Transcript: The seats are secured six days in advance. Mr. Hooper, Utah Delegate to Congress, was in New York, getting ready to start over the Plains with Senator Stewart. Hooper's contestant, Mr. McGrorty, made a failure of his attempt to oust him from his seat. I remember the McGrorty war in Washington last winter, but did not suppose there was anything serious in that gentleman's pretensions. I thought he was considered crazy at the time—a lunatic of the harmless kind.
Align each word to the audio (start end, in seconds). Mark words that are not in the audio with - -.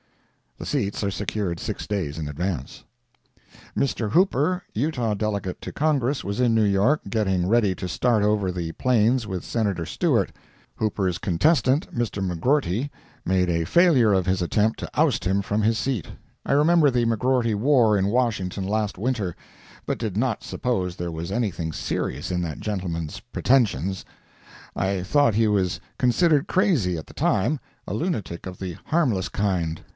The 0.57 0.65
seats 0.67 1.03
are 1.03 1.11
secured 1.11 1.59
six 1.59 1.85
days 1.87 2.17
in 2.19 2.27
advance. 2.27 2.83
Mr. 3.77 4.11
Hooper, 4.11 4.63
Utah 4.73 5.13
Delegate 5.15 5.59
to 5.61 5.71
Congress, 5.71 6.23
was 6.23 6.39
in 6.39 6.53
New 6.53 6.63
York, 6.63 7.01
getting 7.09 7.47
ready 7.47 7.73
to 7.75 7.87
start 7.87 8.23
over 8.23 8.51
the 8.51 8.71
Plains 8.73 9.25
with 9.25 9.43
Senator 9.43 9.85
Stewart. 9.87 10.31
Hooper's 10.75 11.17
contestant, 11.17 11.91
Mr. 11.95 12.21
McGrorty, 12.23 12.89
made 13.25 13.49
a 13.49 13.63
failure 13.65 14.13
of 14.13 14.25
his 14.27 14.39
attempt 14.41 14.79
to 14.79 14.99
oust 14.99 15.25
him 15.25 15.41
from 15.41 15.61
his 15.63 15.77
seat. 15.79 16.07
I 16.45 16.53
remember 16.53 16.91
the 16.91 17.05
McGrorty 17.05 17.55
war 17.55 17.97
in 17.97 18.07
Washington 18.07 18.63
last 18.67 18.97
winter, 18.99 19.35
but 19.87 19.97
did 19.99 20.15
not 20.17 20.43
suppose 20.43 20.95
there 20.95 21.11
was 21.11 21.31
anything 21.31 21.71
serious 21.73 22.29
in 22.29 22.41
that 22.43 22.59
gentleman's 22.59 23.19
pretensions. 23.19 24.05
I 24.75 25.01
thought 25.01 25.33
he 25.35 25.47
was 25.47 25.79
considered 25.97 26.47
crazy 26.47 26.97
at 26.97 27.07
the 27.07 27.13
time—a 27.15 27.93
lunatic 27.93 28.45
of 28.45 28.59
the 28.59 28.77
harmless 28.85 29.29
kind. 29.29 29.81